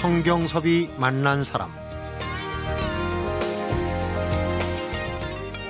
[0.00, 1.70] 성경섭이 만난 사람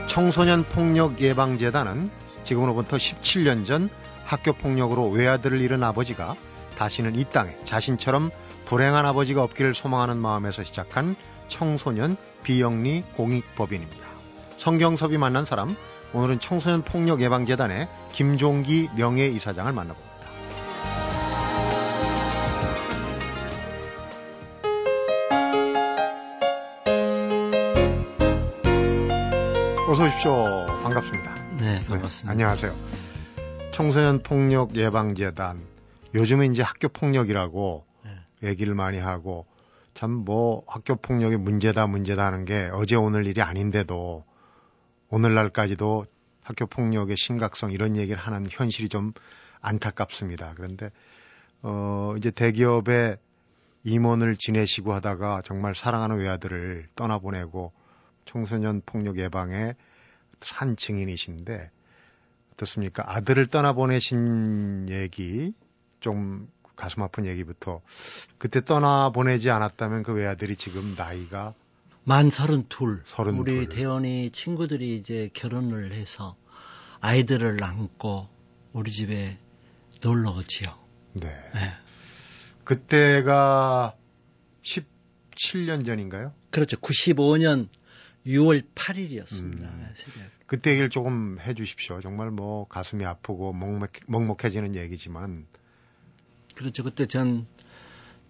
[0.06, 2.08] 청소년 폭력 예방재단은
[2.44, 3.90] 지금으로부터 17년 전
[4.24, 6.36] 학교 폭력으로 외아들을 잃은 아버지가
[6.78, 8.30] 다시는 이 땅에 자신처럼
[8.66, 11.16] 불행한 아버지가 없기를 소망하는 마음에서 시작한
[11.48, 14.06] 청소년 비영리 공익법인입니다.
[14.58, 15.74] 성경섭이 만난 사람
[16.12, 20.09] 오늘은 청소년 폭력 예방재단의 김종기 명예이사장을 만나봅니다.
[29.90, 30.32] 어서 오십시오.
[30.84, 31.34] 반갑습니다.
[31.58, 32.26] 네, 반갑습니다.
[32.26, 32.72] 네, 안녕하세요.
[33.72, 35.60] 청소년 폭력 예방재단.
[36.14, 38.50] 요즘은 이제 학교 폭력이라고 네.
[38.50, 39.46] 얘기를 많이 하고
[39.94, 44.24] 참 뭐 학교 폭력이 문제다 문제다 하는 게 어제 오늘 일이 아닌데도
[45.08, 46.06] 오늘날까지도
[46.44, 49.12] 학교 폭력의 심각성 이런 얘기를 하는 현실이 좀
[49.60, 50.52] 안타깝습니다.
[50.54, 50.90] 그런데
[51.62, 53.16] 어 이제 대기업에
[53.82, 57.72] 임원을 지내시고 하다가 정말 사랑하는 외아들을 떠나보내고
[58.24, 59.74] 청소년 폭력 예방에
[60.40, 61.70] 산 증인이신데
[62.52, 63.04] 어떻습니까?
[63.06, 65.54] 아들을 떠나보내신 얘기
[66.00, 67.80] 좀 가슴 아픈 얘기부터
[68.38, 71.54] 그때 떠나보내지 않았다면 그 외아들이 지금 나이가
[72.04, 73.02] 만 서른둘.
[73.06, 76.36] 서른 우리 대원이 친구들이 이제 결혼을 해서
[77.00, 78.28] 아이들을 낳고
[78.72, 79.38] 우리 집에
[80.02, 80.74] 놀러 오지요.
[81.12, 81.28] 네.
[81.54, 81.72] 네.
[82.64, 83.94] 그때가
[84.62, 86.32] 17년 전인가요?
[86.50, 86.76] 그렇죠.
[86.78, 87.68] 95년
[88.26, 89.62] 6월 8일이었습니다.
[89.62, 89.94] 음.
[90.46, 92.00] 그때 얘기를 조금 해 주십시오.
[92.00, 95.46] 정말 뭐 가슴이 아프고 먹먹, 먹먹 해지는 얘기지만.
[96.54, 96.84] 그렇죠.
[96.84, 97.46] 그때 전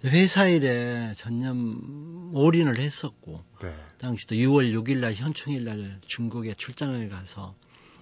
[0.05, 3.75] 회사 일에 전념 올인을 했었고, 네.
[3.99, 7.55] 당시도 6월 6일 날 현충일 날 중국에 출장을 가서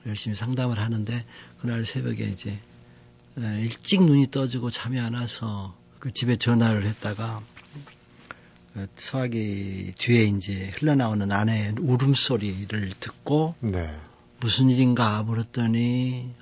[0.06, 1.24] 열심히 상담을 하는데,
[1.60, 2.58] 그날 새벽에 이제
[3.36, 7.42] 일찍 눈이 떠지고 잠이 안 와서 그 집에 전화를 했다가
[8.96, 13.98] 소화기 뒤에 이제 흘러나오는 아내의 울음소리를 듣고 네.
[14.40, 16.34] 무슨 일인가 물었더니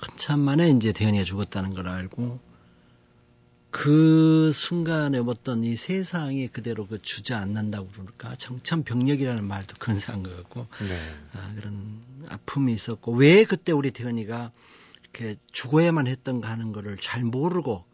[0.00, 2.38] 한참 만에 이제 대현이가 죽었다는 걸 알고
[3.70, 10.68] 그 순간에 어떤 이 세상이 그대로 그 주저앉는다고 그럴까 정참 병력이라는 말도 근사한 것 같고
[10.86, 11.00] 네.
[11.32, 14.52] 아, 그런 아픔이 있었고 왜 그때 우리 대현이가
[15.02, 17.84] 이렇게 죽어야만 했던가 하는 거를 잘 모르고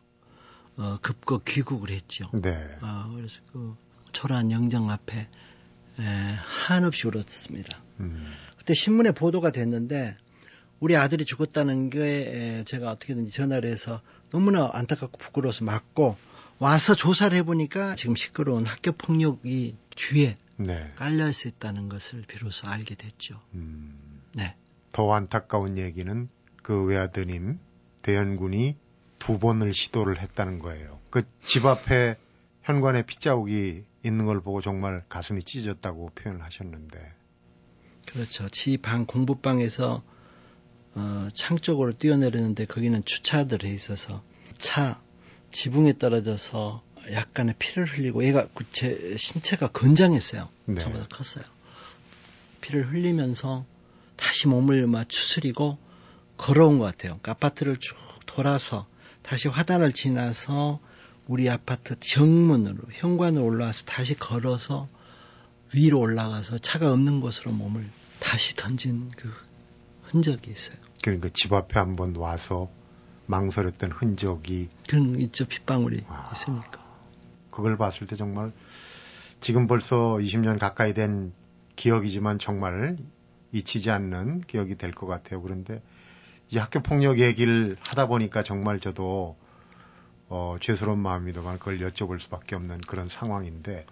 [0.81, 2.31] 어, 급거 귀국을 했죠.
[2.33, 2.57] 네.
[2.81, 3.77] 어, 그래서 그
[4.13, 5.29] 초라한 영정 앞에
[5.99, 7.79] 에, 한없이 울었습니다.
[8.01, 8.33] 음.
[8.57, 10.17] 그때 신문에 보도가 됐는데
[10.81, 16.17] 우리 아들이 죽었다는 게 에, 제가 어떻게든지 전화를 해서 너무나 안타깝고 부끄러워서 맞고
[16.59, 20.93] 와서 조사를 해보니까 지금 시끄러운 학교 폭력이 뒤에 네.
[20.97, 23.39] 깔려 있었다는 것을 비로소 알게 됐죠.
[23.53, 23.99] 음.
[24.33, 24.57] 네.
[24.93, 26.29] 더 안타까운 얘기는
[26.63, 27.59] 그 외아드님
[28.01, 28.77] 대연군이
[29.21, 30.99] 두 번을 시도를 했다는 거예요.
[31.11, 32.17] 그 집 앞에
[32.63, 37.13] 현관에 핏자국이 있는 걸 보고 정말 가슴이 찢어졌다고 표현을 하셨는데.
[38.07, 38.49] 그렇죠.
[38.51, 40.03] 지방 공부방에서
[40.95, 44.23] 어, 창 쪽으로 뛰어내리는데 거기는 주차들에 있어서
[44.59, 45.01] 차
[45.53, 46.83] 지붕에 떨어져서
[47.13, 50.49] 약간의 피를 흘리고 얘가 그제 신체가 건장했어요.
[50.67, 50.81] 네.
[50.81, 51.45] 저보다 컸어요.
[52.61, 53.65] 피를 흘리면서
[54.17, 55.79] 다시 몸을 막 추스리고
[56.37, 57.19] 걸어온 것 같아요.
[57.21, 58.87] 그러니까 아파트를 쭉 돌아서
[59.23, 60.81] 다시 화단을 지나서
[61.27, 64.89] 우리 아파트 정문으로 현관으로 올라와서 다시 걸어서
[65.75, 67.89] 위로 올라가서 차가 없는 곳으로 몸을
[68.19, 69.33] 다시 던진 그
[70.03, 70.77] 흔적이 있어요.
[71.03, 72.69] 그러니까 집 앞에 한번 와서
[73.27, 76.85] 망설였던 흔적이 그런 있죠 핏방울이 와, 있으니까
[77.51, 78.53] 그걸 봤을 때 정말
[79.41, 81.33] 지금 벌써 20년 가까이 된
[81.77, 82.99] 기억이지만 정말
[83.53, 85.41] 잊히지 않는 기억이 될 것 같아요.
[85.43, 85.81] 그런데
[86.51, 89.37] 이 학교 폭력 얘기를 하다 보니까 정말 저도
[90.29, 93.87] 어, 죄스러운 마음이더만 그걸 여쭤볼 수밖에 없는 그런 상황인데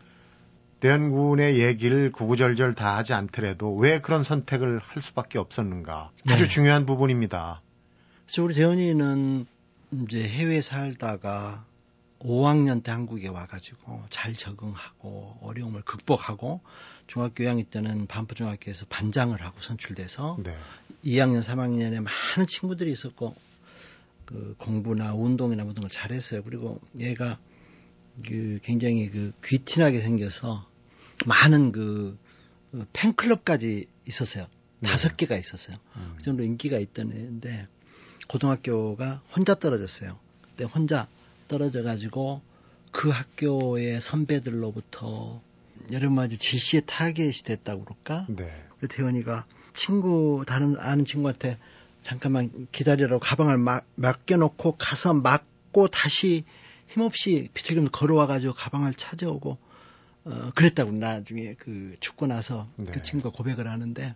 [0.80, 6.34] 대한군의 얘기를 구구절절 다 하지 않더라도 왜 그런 선택을 할 수밖에 없었는가 네.
[6.34, 7.62] 아주 중요한 부분입니다.
[8.26, 9.46] 그래서 우리 대현이는
[10.04, 11.64] 이제 해외 살다가
[12.20, 16.60] 5학년 때 한국에 와가지고 잘 적응하고 어려움을 극복하고
[17.06, 20.56] 중학교 2학년 때는 반포중학교에서 반장을 하고 선출돼서 네.
[21.04, 23.36] 2학년, 3학년에 많은 친구들이 있었고
[24.24, 26.42] 그 공부나 운동이나 모든 걸 잘했어요.
[26.42, 27.38] 그리고 얘가
[28.26, 30.68] 그 굉장히 그 귀티나게 생겨서
[31.24, 32.18] 많은 그,
[32.72, 34.46] 그 팬클럽까지 있었어요.
[34.80, 34.90] 네.
[34.90, 35.76] 다섯 개가 있었어요.
[35.96, 36.14] 음.
[36.16, 37.68] 그 정도 인기가 있던 애인데
[38.28, 40.18] 고등학교가 혼자 떨어졌어요.
[40.42, 41.08] 그때 혼자
[41.48, 42.42] 떨어져 가지고
[42.92, 45.40] 그 학교의 선배들로부터
[45.92, 48.26] 여러 가지 지시에 타겟이 됐다고 그럴까?
[48.28, 48.50] 네.
[48.78, 51.58] 그래서 태원이가 친구 다른 아는 친구한테
[52.02, 56.44] 잠깐만 기다리라고 가방을 막, 맡겨놓고 가서 맞고 다시
[56.86, 59.58] 힘없이 비틀기면 걸어와 가지고 가방을 찾아오고
[60.24, 62.90] 어, 그랬다고 나중에 그 죽고 나서 네.
[62.92, 64.14] 그 친구가 고백을 하는데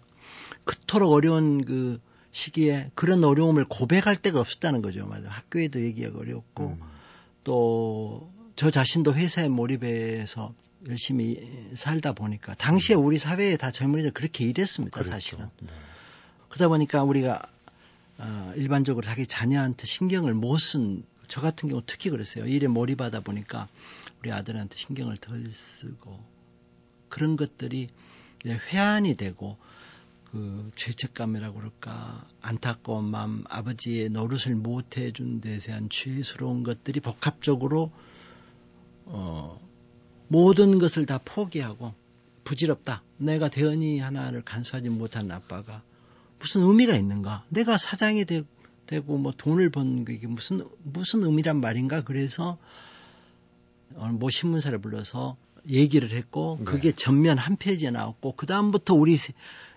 [0.65, 2.01] 그토록 어려운 그
[2.33, 5.07] 시기에 그런 어려움을 고백할 데가 없었다는 거죠.
[5.07, 5.29] 맞아.
[5.29, 6.92] 학교에도 얘기하기 어렵고 음.
[7.45, 10.55] 또 저 자신도 회사에 몰입해서
[10.89, 14.95] 열심히 살다 보니까 당시에 우리 사회에 다 젊은이들 그렇게 일했습니다.
[14.95, 15.11] 그렇죠.
[15.11, 15.49] 사실은.
[15.61, 15.69] 네.
[16.49, 17.43] 그러다 보니까 우리가
[18.19, 22.45] 어, 일반적으로 자기 자녀한테 신경을 못 쓴 저 같은 경우 특히 그랬어요.
[22.45, 23.69] 일에 몰입하다 보니까
[24.21, 26.23] 우리 아들한테 신경을 덜 쓰고
[27.09, 27.89] 그런 것들이
[28.45, 29.57] 회한이 되고
[30.33, 37.93] 그 죄책감이라고 그럴까 안타까운 마음 아버지의 노릇을 못 해 준 데 대한 죄스러운 것들이 복합적으로
[39.05, 39.61] 어
[40.29, 41.93] 모든 것을 다 포기하고
[42.45, 43.03] 부질없다.
[43.19, 45.83] 내가 대언이 하나를 간수하지 못한 아빠가
[46.39, 47.45] 무슨 의미가 있는가?
[47.51, 48.43] 내가 사장이 되,
[48.87, 52.03] 되고 뭐 돈을 버는 게 무슨 무슨 의미란 말인가?
[52.03, 52.57] 그래서
[53.91, 55.37] 모 신문사를 불러서
[55.69, 56.65] 얘기를 했고 네.
[56.65, 59.17] 그게 전면 한 페이지에 나왔고 그 다음부터 우리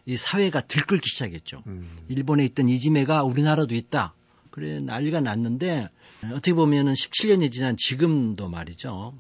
[0.06, 1.63] 이 사회가 들끓기 시작했죠.
[1.68, 1.98] 음.
[2.07, 4.13] 일본에 있던 이지메가 우리나라도 있다.
[4.52, 5.90] 그래 난리가 났는데
[6.31, 9.13] 어떻게 보면은 17년이 지난 지금도 말이죠.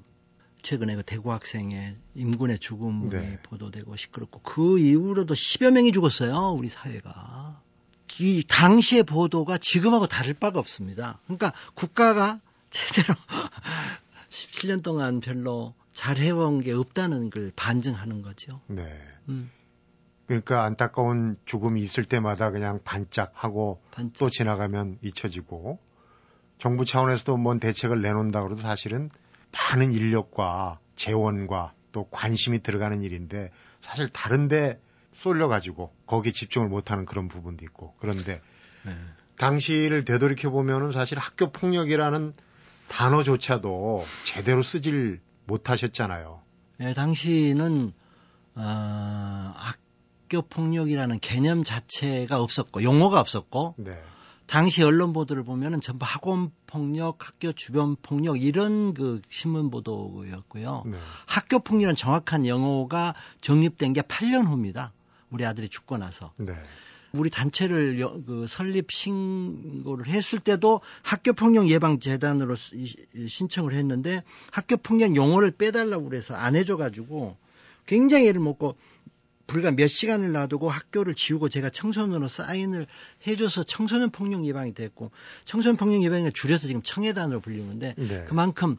[0.61, 3.39] 최근에 그 대구 학생의 임군의 죽음이 네.
[3.43, 6.55] 보도되고 시끄럽고 그 이후로도 10여 명이 죽었어요.
[6.57, 7.61] 우리 사회가.
[8.19, 11.19] 이 당시의 보도가 지금하고 다를 바가 없습니다.
[11.25, 12.39] 그러니까 국가가
[12.69, 13.13] 제대로
[14.29, 18.61] 17년 동안 별로 잘 해온 게 없다는 걸 반증하는 거죠.
[18.67, 18.83] 네.
[19.29, 19.51] 음.
[20.27, 24.19] 그러니까 안타까운 죽음이 있을 때마다 그냥 반짝하고 반짝.
[24.19, 25.79] 또 지나가면 잊혀지고
[26.57, 29.09] 정부 차원에서도 뭔 대책을 내놓는다 그래도 사실은
[29.51, 33.51] 많은 인력과 재원과 또 관심이 들어가는 일인데
[33.81, 34.79] 사실 다른데
[35.15, 38.41] 쏠려가지고 거기 집중을 못하는 그런 부분도 있고 그런데
[38.83, 38.95] 네.
[39.37, 42.33] 당시를 되돌이켜 보면은 사실 학교 폭력이라는
[42.87, 46.41] 단어조차도 제대로 쓰질 못하셨잖아요.
[46.77, 47.93] 네, 당시는
[48.55, 49.77] 어, 학
[50.29, 54.01] 교 폭력이라는 개념 자체가 없었고 용어가 없었고 네.
[54.47, 60.83] 당시 언론 보도를 보면은 전부 학원 폭력, 학교 주변 폭력 이런 그 신문 보도였고요.
[60.85, 60.99] 네.
[61.25, 64.93] 학교 폭력은 정확한 용어가 정립된 게 8년 후입니다.
[65.31, 66.31] 우리 아들이 죽고 나서.
[66.37, 66.53] 네.
[67.13, 75.15] 우리 단체를 그 설립 신고를 했을 때도 학교 폭력 예방 재단으로 신청을 했는데 학교 폭력
[75.15, 77.37] 용어를 빼달라고 그래서 안 해줘가지고
[77.85, 78.75] 굉장히 애를 먹고
[79.47, 82.87] 불과 몇 시간을 놔두고 학교를 지우고 제가 청소년으로 사인을
[83.27, 85.11] 해줘서 청소년 폭력 예방이 됐고
[85.45, 88.25] 청소년 폭력 예방을 줄여서 지금 청해단으로 불리는데 네.
[88.25, 88.77] 그만큼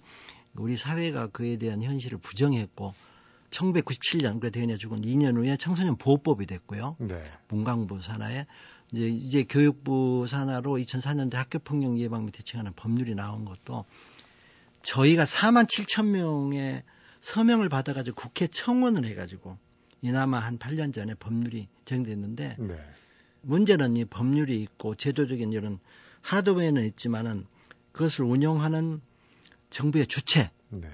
[0.55, 2.95] 우리 사회가 그에 대한 현실을 부정했고
[3.51, 6.97] 1997년 그 대현이 죽은 2년 후에 청소년 보호법이 됐고요.
[6.99, 7.23] 네.
[7.49, 8.47] 문광부 산하에
[8.93, 13.85] 이제 이제 교육부 산하로 2004년도에 학교 폭력 예방 및 대책하는 법률이 나온 것도
[14.83, 16.83] 저희가 4만 7천 명의
[17.21, 19.59] 서명을 받아가지고 국회 청원을 해가지고
[20.07, 22.79] 이나마 한 8년 전에 법률이 정됐는데 네.
[23.43, 25.81] 문제는 이 법률이 있고 제도적인 이런
[26.21, 27.47] 하드웨어는 있지만은
[27.91, 29.01] 그것을 운영하는
[29.71, 30.89] 정부의 주체 네.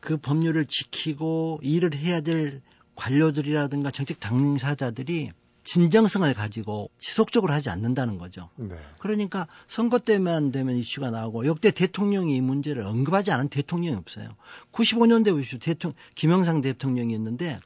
[0.00, 2.60] 그 법률을 지키고 일을 해야 될
[2.96, 8.50] 관료들이라든가 정책 당사자들이 진정성을 가지고 지속적으로 하지 않는다는 거죠.
[8.56, 8.76] 네.
[8.98, 14.36] 그러니까 선거 때만 되면 이슈가 나오고 역대 대통령이 이 문제를 언급하지 않은 대통령이 없어요.
[14.72, 15.58] 95년대 보십시오.
[15.58, 17.58] 대통령 김영상 대통령이 있는데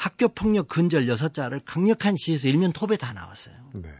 [0.00, 3.54] 학교 폭력 근절 6자를 강력한 시에서 일면 톱에 다 나왔어요.
[3.74, 3.90] 네.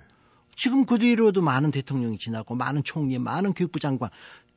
[0.57, 4.09] 지금 그 뒤로도 많은 대통령이 지났고 많은 총리, 많은 교육부 장관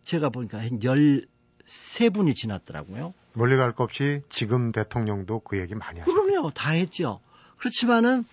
[0.03, 3.13] 제가 보니까 한세 분이 지났더라고요.
[3.33, 6.13] 멀리 갈 것 없이 지금 대통령도 그 얘기 많이 하죠.
[6.13, 6.51] 그럼요.
[6.51, 7.19] 다 했죠.
[7.57, 8.23] 그렇지만은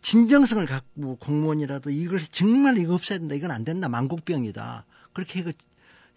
[0.00, 3.34] 진정성을 갖고 공무원이라도 이걸 정말 이거 없애야 된다.
[3.34, 3.88] 이건 안 된다.
[3.88, 4.84] 만국병이다.
[5.12, 5.42] 그렇게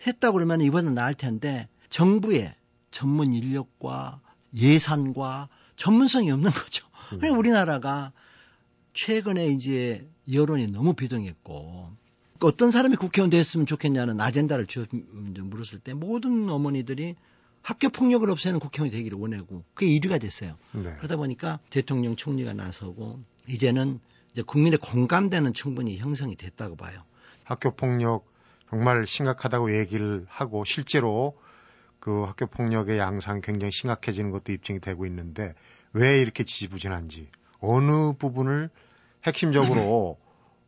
[0.05, 2.53] 했다고 그러면 이번엔 나을 텐데 정부의
[2.91, 4.22] 전문 인력과
[4.53, 6.86] 예산과 전문성이 없는 거죠.
[7.12, 7.20] 음.
[7.20, 8.12] 그러니까 우리나라가
[8.94, 11.92] 최근에 이제 여론이 너무 비등했고
[12.39, 14.68] 어떤 사람이 국회의원 됐으면 좋겠냐는 아젠다를
[15.12, 17.15] 물었을 때 모든 어머니들이
[17.62, 20.58] 학교 폭력을 없애는 국회의원이 되기를 원하고 그게 1위가 됐어요.
[20.74, 20.94] 네.
[20.98, 24.01] 그러다 보니까 대통령 총리가 나서고 이제는
[24.32, 27.03] 이제 국민의 공감대는 충분히 형성이 됐다고 봐요.
[27.46, 28.25] 학교 폭력
[28.70, 31.38] 정말 심각하다고 얘기를 하고 실제로
[32.03, 35.55] 그 학교 폭력의 양상이 굉장히 심각해지는 것도 입증이 되고 있는데
[35.93, 37.29] 왜 이렇게 지지부진한지
[37.62, 38.69] 어느 부분을
[39.25, 40.17] 핵심적으로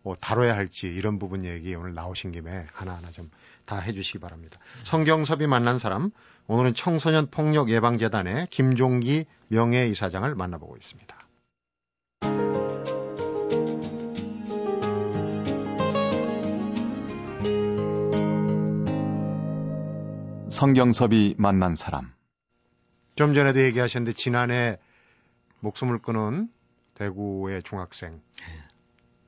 [0.01, 3.29] 뭐 다뤄야 할지 이런 부분 얘기 오늘 나오신 김에 하나하나 좀
[3.65, 4.59] 다 해주시기 바랍니다.
[4.83, 6.11] 성경섭이 만난 사람
[6.47, 11.17] 오늘은 청소년 폭력 예방재단의 김종기 명예이사장을 만나보고 있습니다.
[20.55, 22.13] 성경섭이 만난 사람.
[23.17, 24.77] 좀 전에도 얘기하셨는데 지난해
[25.59, 26.47] 목숨을 끊은
[26.93, 28.45] 대구의 중학생 네.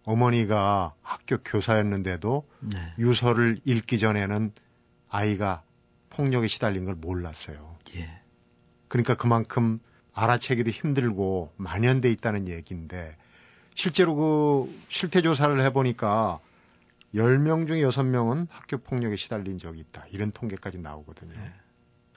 [0.05, 2.93] 어머니가 학교 교사였는데도 네.
[2.97, 4.53] 유서를 읽기 전에는
[5.09, 5.63] 아이가
[6.11, 7.75] 폭력에 시달린 걸 몰랐어요.
[7.97, 8.09] 예.
[8.87, 9.81] 그러니까 그만큼
[10.13, 13.17] 알아채기도 힘들고 만연돼 있다는 얘기인데
[13.75, 16.39] 실제로 그 실태 조사를 해보니까
[17.15, 20.05] 10명 중에 6명은 학교 폭력에 시달린 적이 있다.
[20.11, 21.33] 이런 통계까지 나오거든요.
[21.33, 21.53] 네.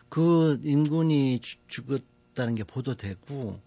[0.08, 3.60] 그 인군이 죽었다는 게 보도되고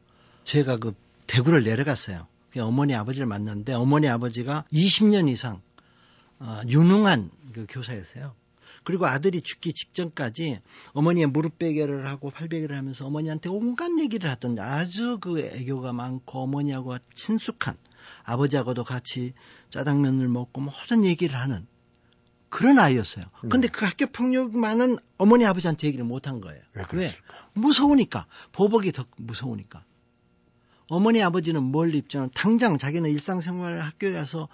[0.43, 0.93] 제가 그
[1.27, 2.27] 대구를 내려갔어요.
[2.51, 5.61] 그 어머니 아버지를 만났는데 어머니 아버지가 20년 이상
[6.39, 8.35] 어, 유능한 그 교사였어요.
[8.83, 10.61] 그리고 아들이 죽기 직전까지
[10.91, 16.39] 어머니의 무릎 베개를 하고 팔 베개를 하면서 어머니한테 온갖 얘기를 하던 아주 그 애교가 많고
[16.43, 17.77] 어머니하고 친숙한
[18.23, 19.33] 아버지하고도 같이
[19.69, 21.65] 짜장면을 먹고 모든 얘기를 하는
[22.49, 23.25] 그런 아이였어요.
[23.41, 23.49] 네.
[23.49, 26.61] 근데 그 학교 폭력만은 어머니 아버지한테 얘기를 못 한 거예요.
[26.73, 27.11] 왜, 왜?
[27.53, 28.27] 무서우니까.
[28.51, 29.83] 보복이 더 무서우니까.
[30.87, 34.49] 어머니 아버지는 뭘 입장은 당장 자기는 일상생활 학교에 가서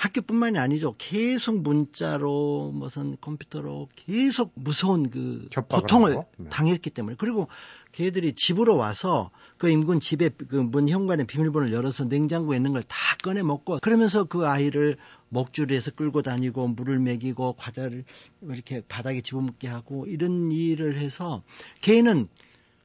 [0.00, 0.94] 학교뿐만이 아니죠.
[0.96, 6.48] 계속 문자로 무슨 컴퓨터로 계속 무서운 그 고통을 네.
[6.48, 7.48] 당했기 때문에 그리고
[7.92, 12.96] 걔들이 집으로 와서 그 임군 집에 그 문 현관에 비밀번호를 열어서 냉장고에 있는 걸 다
[13.22, 14.96] 꺼내 먹고 그러면서 그 아이를
[15.28, 18.04] 목줄에서 끌고 다니고 물을 먹이고 과자를
[18.42, 21.42] 이렇게 바닥에 집어먹게 하고 이런 일을 해서
[21.82, 22.28] 걔는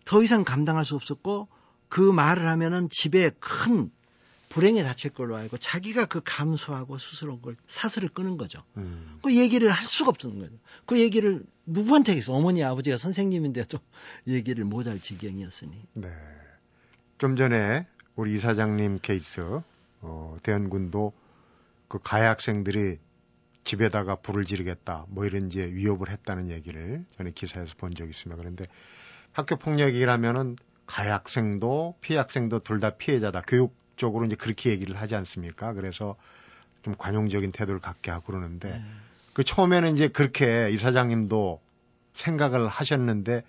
[0.03, 1.47] 더 이상 감당할 수 없었고
[1.87, 3.89] 그 말을 하면은 집에 큰
[4.49, 8.63] 불행에 닥칠 걸로 알고 자기가 그 감수하고 스스로 그걸 사슬을 끄는 거죠.
[8.77, 9.19] 음.
[9.23, 10.51] 그 얘기를 할 수가 없는 거예요.
[10.85, 12.33] 그 얘기를 누구한테 했어?
[12.33, 13.77] 어머니 아버지가 선생님인데도
[14.27, 15.71] 얘기를 못 할 지경이었으니.
[15.93, 16.09] 네.
[17.17, 19.41] 좀 전에 우리 이사장님 케이스
[20.01, 21.13] 어, 대한군도
[21.87, 22.97] 그 가해 학생들이
[23.63, 28.37] 집에다가 불을 지르겠다 뭐 이런 이제 위협을 했다는 얘기를 전에 기사에서 본 적이 있습니다.
[28.39, 28.65] 그런데
[29.31, 33.41] 학교 폭력이라면은 가해 학생도 피해 학생도 둘 다 피해자다.
[33.47, 35.73] 교육 쪽으로 이제 그렇게 얘기를 하지 않습니까?
[35.73, 36.15] 그래서
[36.83, 38.85] 좀 관용적인 태도를 갖게 하고 그러는데 네.
[39.33, 41.61] 그 처음에는 이제 그렇게 이사장님도
[42.15, 43.43] 생각을 하셨는데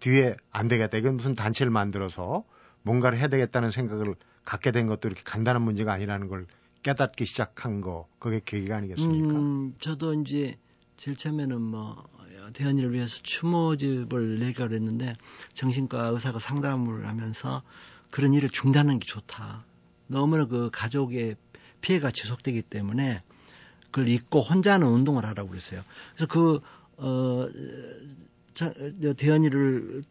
[0.00, 0.98] 뒤에 안 되겠다.
[0.98, 2.44] 이건 무슨 단체를 만들어서
[2.82, 4.14] 뭔가를 해야 되겠다는 생각을
[4.44, 6.46] 갖게 된 것도 이렇게 간단한 문제가 아니라는 걸
[6.82, 9.38] 깨닫기 시작한 거 그게 계기가 아니겠습니까?
[9.38, 10.56] 음, 저도 이제
[10.96, 12.08] 제일 처음에는 뭐
[12.52, 15.14] 대현이를 위해서 추모집을 내가 그랬는데
[15.54, 17.62] 정신과 의사가 상담을 하면서
[18.10, 19.64] 그런 일을 중단하는 게 좋다.
[20.10, 21.36] 너무나 그 가족의
[21.80, 23.22] 피해가 지속되기 때문에
[23.90, 25.82] 그걸 잊고 혼자 하는 운동을 하라고 그랬어요.
[26.14, 26.60] 그래서 그,
[26.96, 27.48] 어,
[28.54, 28.72] 자,
[29.16, 30.02] 대현이를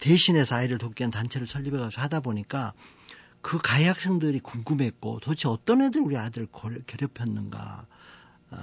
[0.00, 2.72] 대신해서 아이를 돕기 위한 단체를 설립해가지고 하다 보니까
[3.40, 6.48] 그 가해 학생들이 궁금했고 도대체 어떤 애들 우리 아들을
[6.86, 7.86] 괴롭혔는가,
[8.50, 8.58] 어,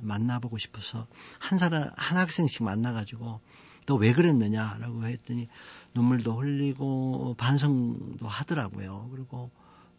[0.00, 1.06] 만나보고 싶어서
[1.38, 3.40] 한 사람, 한 학생씩 만나가지고
[3.86, 5.48] 너 왜 그랬느냐라고 했더니
[5.94, 9.08] 눈물도 흘리고 반성도 하더라고요.
[9.12, 9.50] 그리고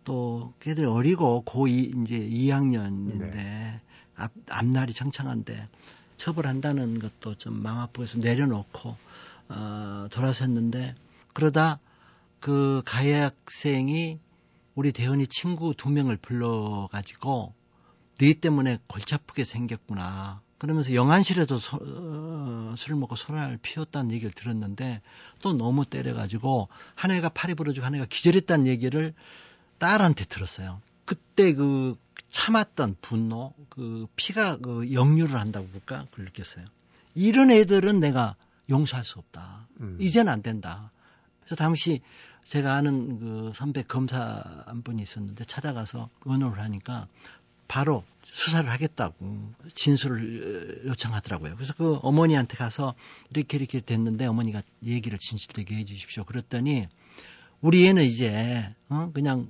[0.04, 3.82] 또 걔들 어리고 고2 이제 2학년인데 네.
[4.16, 5.68] 앞, 앞날이 창창한데
[6.18, 8.96] 처벌한다는 것도 좀 마음 아프고 해서 내려놓고
[9.50, 10.96] 어, 돌아섰는데
[11.34, 11.80] 그러다
[12.40, 14.20] 그 가해 학생이
[14.76, 17.54] 우리 대현이 친구 두 명을 불러가지고
[18.18, 20.42] 네 때문에 골치 아프게 생겼구나.
[20.58, 25.02] 그러면서 영안실에도 소, 어, 술을 먹고 소란을 피웠다는 얘기를 들었는데
[25.42, 29.16] 또 너무 때려가지고 한 애가 팔이 부러지고 한 애가 기절했다는 얘기를
[29.82, 30.80] 딸한테 들었어요.
[31.06, 31.98] 그때 그
[32.30, 36.06] 참았던 분노, 그 피가 그 역류를 한다고 볼까?
[36.12, 36.66] 그걸 느꼈어요.
[37.16, 38.36] 이런 애들은 내가
[38.70, 39.68] 용서할 수 없다.
[39.80, 39.98] 음.
[40.00, 40.92] 이제는 안 된다.
[41.40, 42.02] 그래서 당시
[42.46, 47.08] 제가 아는 그 선배 검사 한 분이 있었는데 찾아가서 의논을 하니까
[47.68, 51.56] 바로 수사를 하겠다고 진술을 요청하더라고요.
[51.56, 52.94] 그래서 그 어머니한테 가서
[53.32, 56.24] 이렇게 이렇게 됐는데 어머니가 얘기를 진실되게 해 주십시오.
[56.24, 56.88] 그랬더니
[57.62, 59.12] 우리 애는 이제 어?
[59.14, 59.48] 그냥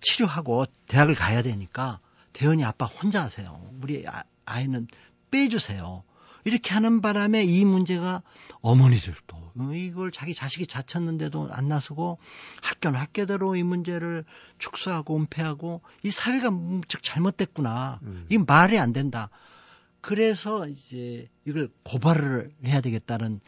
[0.00, 2.00] 치료하고 대학을 가야 되니까
[2.32, 3.60] 대현이 아빠 혼자 하세요.
[3.80, 4.86] 우리 아, 이는
[5.30, 6.04] 빼주세요.
[6.44, 8.22] 이렇게 하는 바람에 이 문제가
[8.60, 12.18] 어머니들도 어, 이걸 자기 자식이 자쳤는데도 안 나서고
[12.62, 14.24] 학교는 학교대로 이 문제를
[14.58, 16.50] 축소하고 은폐하고 이 사회가
[16.88, 18.00] 즉 잘못됐구나.
[18.02, 18.26] 음.
[18.28, 19.30] 이 말이 안 된다.
[20.00, 23.40] 그래서 이제 이걸 고발을 해야 되겠다는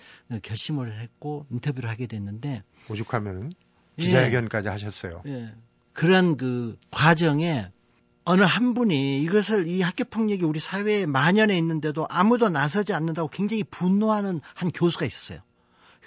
[0.43, 3.53] 결심을 했고 인터뷰를 하게 됐는데 오죽하면은
[3.99, 4.71] 기자회견까지 예.
[4.73, 5.23] 하셨어요.
[5.26, 5.55] 예.
[5.93, 7.71] 그런 그 과정에
[8.25, 13.64] 어느 한 분이 이것을 이 학교 폭력이 우리 사회에 만연해 있는데도 아무도 나서지 않는다고 굉장히
[13.64, 15.40] 분노하는 한 교수가 있었어요.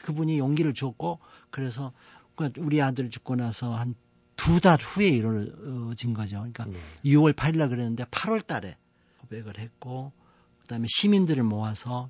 [0.04, 1.20] 그분이 용기를 줬고
[1.50, 1.92] 그래서
[2.36, 3.96] 그 우리 아들 죽고 나서 한
[4.42, 6.38] 두 달 후에 이루어진 거죠.
[6.38, 6.80] 그러니까 네.
[7.06, 8.76] 6월 8일날 그랬는데 8월 달에
[9.20, 10.12] 고백을 했고
[10.64, 12.10] 그다음에 시민들을 모아서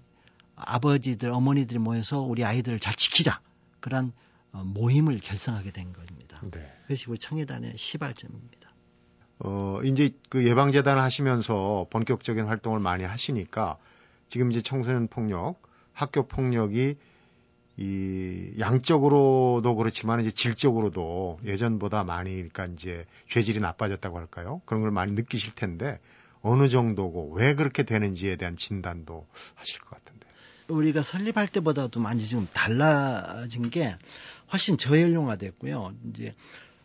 [0.55, 3.41] 아버지들, 어머니들이 모여서 우리 아이들을 잘 지키자.
[3.81, 4.11] 그런 어,
[4.51, 6.41] 모임을 결성하게 된 겁니다.
[6.51, 6.71] 네.
[6.83, 8.71] 그것이 우리 청해단의 시발점입니다.
[9.39, 13.77] 어, 이제 그 예방재단 하시면서 본격적인 활동을 많이 하시니까
[14.27, 15.61] 지금 이제 청소년 폭력,
[15.93, 16.95] 학교 폭력이
[17.77, 24.61] 이 양적으로도 그렇지만 이제 질적으로도 예전보다 많이 그러니까 이제 죄질이 나빠졌다고 할까요?
[24.65, 25.99] 그런 걸 많이 느끼실 텐데
[26.41, 30.27] 어느 정도고 왜 그렇게 되는지에 대한 진단도 하실 것 같은데.
[30.67, 33.97] 우리가 설립할 때보다도 많이 지금 달라진 게
[34.51, 35.93] 훨씬 저연령화됐고요.
[36.09, 36.35] 이제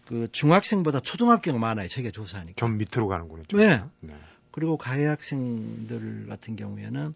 [0.06, 1.88] 그 중학생보다 초등학교가 많아요.
[1.88, 2.54] 저게 조사하니까.
[2.56, 3.44] 좀 밑으로 가는군요.
[3.54, 3.82] 네.
[4.00, 4.14] 네.
[4.52, 7.14] 그리고 가해 학생들 같은 경우에는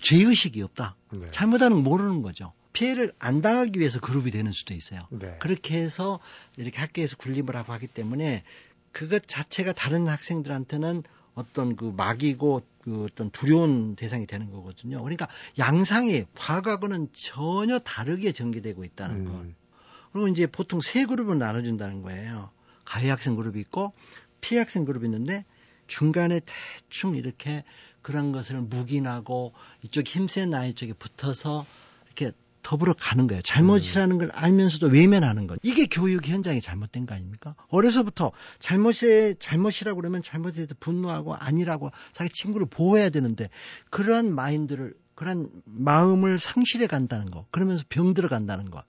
[0.00, 0.94] 죄의식이 없다.
[1.10, 1.30] 네.
[1.30, 2.52] 잘못하는 모르는 거죠.
[2.72, 5.00] 피해를 안 당하기 위해서 그룹이 되는 수도 있어요.
[5.10, 5.36] 네.
[5.40, 6.20] 그렇게 해서
[6.56, 8.44] 이렇게 학교에서 군림을 하고 하기 때문에
[8.92, 11.02] 그것 자체가 다른 학생들한테는
[11.34, 15.02] 어떤 그 막이고 그 어떤 두려운 대상이 되는 거거든요.
[15.02, 15.28] 그러니까
[15.58, 19.24] 양상이 과거하고는 전혀 다르게 전개되고 있다는 음.
[19.24, 19.67] 것.
[20.12, 22.50] 그리고 이제 보통 세 그룹을 나눠준다는 거예요.
[22.84, 23.92] 가해 학생 그룹이 있고
[24.40, 25.44] 피해 학생 그룹이 있는데
[25.86, 27.64] 중간에 대충 이렇게
[28.02, 31.66] 그런 것을 묵인하고 이쪽 힘센 아이 쪽에 붙어서
[32.06, 33.40] 이렇게 더불어 가는 거예요.
[33.42, 35.58] 잘못이라는 걸 알면서도 외면하는 것.
[35.62, 37.54] 이게 교육 현장이 잘못된 거 아닙니까?
[37.68, 43.48] 어려서부터 잘못에 잘못이라고 그러면 잘못에 대해서 분노하고 아니라고 자기 친구를 보호해야 되는데
[43.90, 47.46] 그러한 마인드를 그런 마음을 상실해 간다는 거.
[47.50, 48.84] 그러면서 병 들어간다는 것.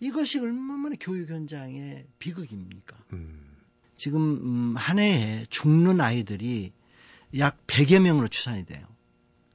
[0.00, 2.96] 이것이 얼마나 교육 현장의 비극입니까?
[3.12, 3.46] 음.
[3.94, 6.72] 지금 음, 한 해에 죽는 아이들이
[7.38, 8.86] 약 100여 명으로 추산이 돼요.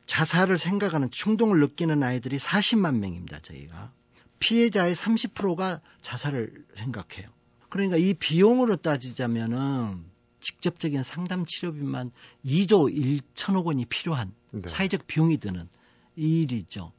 [0.08, 3.94] 자살을 생각하는 충동을 느끼는 아이들이 40만 명입니다, 저희가.
[4.40, 7.30] 피해자의 30%가 자살을 생각해요.
[7.70, 10.04] 그러니까 이 비용으로 따지자면은
[10.42, 12.12] 직접적인 상담 치료비만
[12.44, 14.68] 2조 1천억 원이 필요한 네.
[14.68, 15.70] 사회적 비용이 드는
[16.16, 16.92] 일이죠.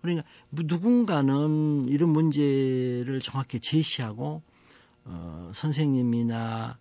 [0.00, 4.42] 그러니까 누군가는 이런 문제를 정확히 제시하고
[5.04, 6.78] 어, 선생님이나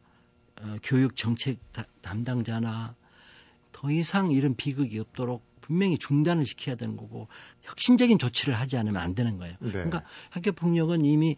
[0.61, 1.59] 어, 교육 정책
[2.01, 2.95] 담당자나
[3.71, 7.27] 더 이상 이런 비극이 없도록 분명히 중단을 시켜야 되는 거고
[7.61, 9.55] 혁신적인 조치를 하지 않으면 안 되는 거예요.
[9.59, 9.71] 네.
[9.71, 11.35] 그러니까 학교 폭력은 이미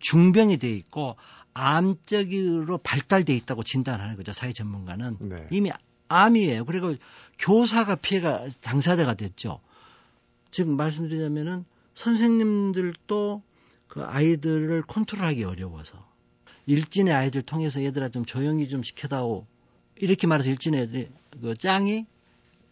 [0.00, 1.16] 중병이 돼 있고
[1.54, 4.32] 암적으로 발달돼 있다고 진단하는 거죠.
[4.32, 5.46] 사회 전문가는 네.
[5.50, 5.70] 이미
[6.08, 6.64] 암이에요.
[6.64, 6.94] 그리고
[7.38, 9.60] 교사가 피해가 당사자가 됐죠.
[10.50, 13.42] 지금 말씀드리자면은 선생님들도
[13.88, 16.06] 그 아이들을 컨트롤하기 어려워서
[16.66, 19.46] 일진의 아이들 통해서 얘들아 좀 조용히 좀 시켜다오
[19.96, 21.08] 이렇게 말해서 일진의 애들이
[21.40, 22.06] 그 짱이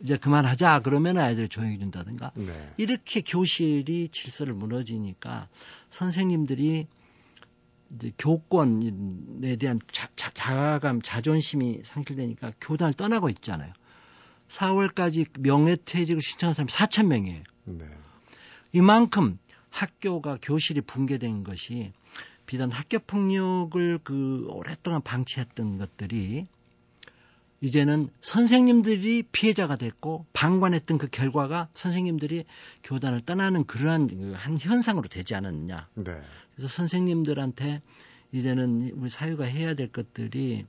[0.00, 2.74] 이제 그만하자 그러면 아이들이 조용히 준다든가 네.
[2.76, 5.48] 이렇게 교실이 질서를 무너지니까
[5.90, 6.86] 선생님들이
[7.94, 13.72] 이제 교권에 대한 자, 자, 자감, 자존심이 상실되니까 교단을 떠나고 있잖아요.
[14.48, 17.42] 4월까지 명예퇴직을 신청한 사람이 4천 명이에요.
[17.64, 17.84] 네.
[18.72, 19.38] 이만큼
[19.70, 21.92] 학교가 교실이 붕괴된 것이
[22.46, 26.46] 비단 학교 폭력을 그 오랫동안 방치했던 것들이
[27.60, 32.44] 이제는 선생님들이 피해자가 됐고 방관했던 그 결과가 선생님들이
[32.84, 35.88] 교단을 떠나는 그러한 그한 현상으로 되지 않았느냐.
[35.94, 36.20] 네.
[36.54, 37.82] 그래서 선생님들한테
[38.32, 40.66] 이제는 우리 사회가 해야 될 것들이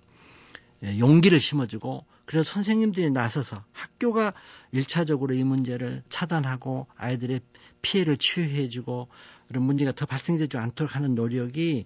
[0.83, 4.33] 예, 용기를 심어주고 그래서 선생님들이 나서서 학교가
[4.71, 7.39] 일차적으로 이 문제를 차단하고 아이들의
[7.81, 9.07] 피해를 치유해주고
[9.47, 11.85] 그런 문제가 더 발생되지 않도록 하는 노력이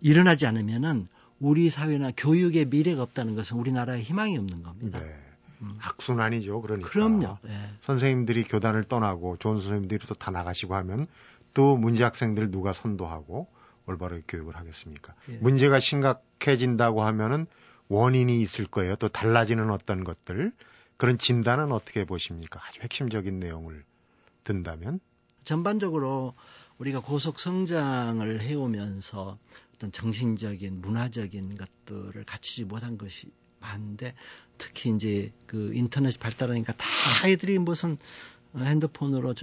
[0.00, 1.08] 일어나지 않으면은
[1.40, 5.00] 우리 사회나 교육의 미래가 없다는 것은 우리나라에 희망이 없는 겁니다.
[5.00, 5.12] 네.
[5.62, 5.76] 음.
[5.82, 6.60] 악순환이죠.
[6.60, 6.88] 그러니까.
[6.88, 7.38] 그럼요.
[7.42, 7.70] 네.
[7.82, 11.06] 선생님들이 교단을 떠나고 좋은 선생님들이 또 다 나가시고 하면
[11.52, 13.48] 또 문제 학생들 누가 선도하고
[13.86, 15.14] 올바르게 교육을 하겠습니까?
[15.30, 15.32] 예.
[15.38, 17.46] 문제가 심각해진다고 하면은
[17.90, 18.96] 원인이 있을 거예요.
[18.96, 20.52] 또 달라지는 어떤 것들
[20.96, 22.60] 그런 진단은 어떻게 보십니까?
[22.66, 23.84] 아주 핵심적인 내용을
[24.44, 25.00] 든다면
[25.44, 26.34] 전반적으로
[26.78, 29.38] 우리가 고속 성장을 해오면서
[29.74, 34.14] 어떤 정신적인 문화적인 것들을 갖추지 못한 것이 많은데
[34.56, 36.86] 특히 이제 그 인터넷이 발달하니까 다
[37.24, 37.96] 아이들이 무슨
[38.56, 39.34] 핸드폰으로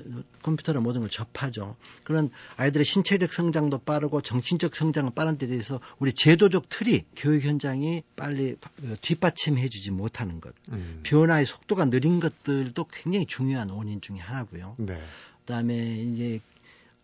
[0.44, 1.76] 컴퓨터로 모든 걸 접하죠.
[2.04, 8.04] 그런 아이들의 신체적 성장도 빠르고 정신적 성장은 빠른 데 대해서 우리 제도적 틀이 교육 현장이
[8.16, 8.58] 빨리
[9.02, 11.00] 뒷받침해주지 못하는 것, 음.
[11.04, 14.76] 변화의 속도가 느린 것들도 굉장히 중요한 원인 중의 하나고요.
[14.80, 15.02] 네.
[15.40, 16.42] 그다음에 이제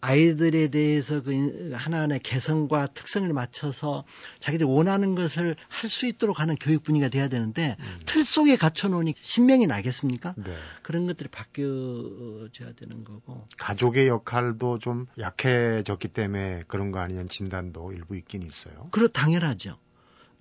[0.04, 4.04] 아이들에 대해서 그 하나하나의 개성과 특성을 맞춰서
[4.42, 8.00] 자기들이 원하는 것을 할 수 있도록 하는 교육 분위기가 돼야 되는데 음.
[8.06, 10.34] 틀 속에 갇혀 놓으니 신명이 나겠습니까?
[10.38, 10.56] 네.
[10.82, 13.48] 그런 것들이 바뀌어져야 되는 거고.
[13.60, 18.88] 가족의 역할도 좀 약해졌기 때문에 그런 거 아니냐는 진단도 일부 있긴 있어요.
[18.92, 19.78] 그렇 당연하죠.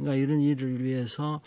[0.03, 1.41] 그러니까 이런 일을 위해서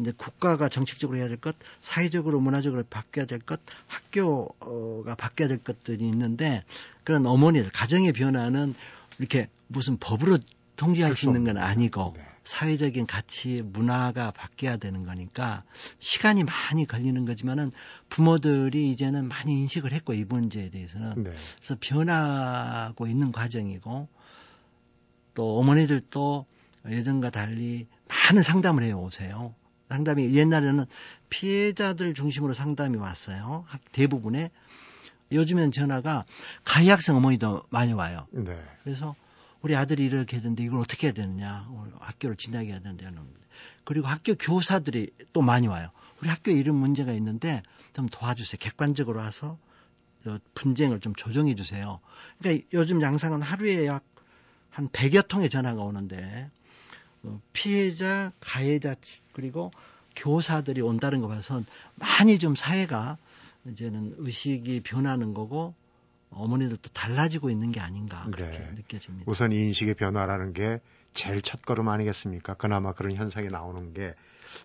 [0.00, 6.06] 이제 국가가 정책적으로 해야 될 것, 사회적으로 문화적으로 바뀌어야 될 것, 학교가 바뀌어야 될 것들이
[6.08, 6.64] 있는데
[7.04, 8.74] 그런 어머니들 가정의 변화는
[9.18, 10.38] 이렇게 무슨 법으로
[10.76, 12.24] 통제할 수 있는 건 아니고 네.
[12.42, 15.62] 사회적인 가치, 문화가 바뀌어야 되는 거니까
[15.98, 17.70] 시간이 많이 걸리는 거지만은
[18.08, 21.34] 부모들이 이제는 많이 인식을 했고 이 문제에 대해서는 네.
[21.58, 24.08] 그래서 변하고 있는 과정이고
[25.34, 26.46] 또 어머니들도
[26.88, 29.54] 예전과 달리 많은 상담을 해요 오세요.
[29.88, 30.86] 상담이 옛날에는
[31.30, 33.64] 피해자들 중심으로 상담이 왔어요.
[33.92, 34.50] 대부분의
[35.32, 36.24] 요즘엔 전화가
[36.64, 38.26] 가해 학생 어머니도 많이 와요.
[38.30, 38.60] 네.
[38.84, 39.14] 그래서
[39.62, 41.68] 우리 아들이 이렇게 했는데 이걸 어떻게 해야 되느냐.
[41.98, 43.06] 학교를 진작에 해야 되는데.
[43.84, 45.90] 그리고 학교 교사들이 또 많이 와요.
[46.20, 48.58] 우리 학교에 이런 문제가 있는데 좀 도와주세요.
[48.60, 49.58] 객관적으로 와서
[50.54, 52.00] 분쟁을 좀 조정해 주세요.
[52.38, 54.04] 그러니까 요즘 양상은 하루에 약
[54.70, 56.59] 한 100여 통의 전화가 오는데 어,
[57.52, 58.94] 피해자, 가해자
[59.32, 59.70] 그리고
[60.16, 63.18] 교사들이 온다는 거 봐선 많이 좀 사회가
[63.66, 65.74] 이제는 의식이 변하는 거고
[66.30, 68.70] 어머니들도 달라지고 있는 게 아닌가 그렇게 네.
[68.76, 69.30] 느껴집니다.
[69.30, 70.80] 우선 인식의 변화라는 게
[71.12, 72.54] 제일 첫 걸음 아니겠습니까?
[72.54, 74.14] 그나마 그런 현상이 나오는 게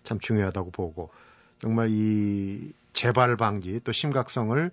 [0.04, 1.10] 참 중요하다고 보고
[1.58, 4.70] 정말 이 재발 방지 또 심각성을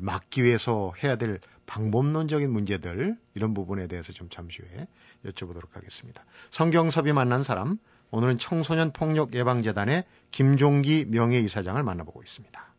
[0.00, 4.88] 막기 위해서 해야 될 방법론적인 문제들 이런 부분에 대해서 좀 잠시 후에
[5.26, 6.24] 여쭤보도록 하겠습니다.
[6.50, 7.78] 성경섭이 만난 사람
[8.10, 10.02] 오늘은 청소년 폭력 예방재단의
[10.32, 12.74] 김종기 명예이사장을 만나보고 있습니다.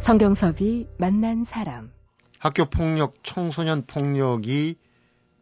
[0.00, 1.90] 성경섭이 만난 사람.
[2.38, 4.76] 학교 폭력, 청소년 폭력이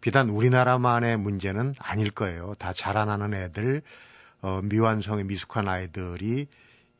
[0.00, 2.54] 비단 우리나라만의 문제는 아닐 거예요.
[2.58, 3.82] 다 자라나는 애들,
[4.40, 6.46] 어, 미완성의 미숙한 아이들이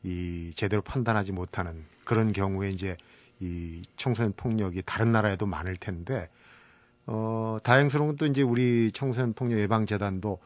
[0.07, 2.95] 이 제대로 판단하지 못하는 그런 경우에 이제
[3.41, 6.29] 이 청소년 폭력이 다른 나라에도 많을 텐데
[7.05, 10.39] 어, 다행스러운 것도 이제 우리 청소년 폭력 예방 재단도